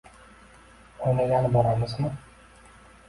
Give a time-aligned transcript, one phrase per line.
[1.09, 2.13] O'ynagani boramizmi?